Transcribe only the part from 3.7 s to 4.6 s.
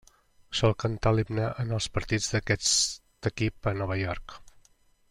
a Nova York.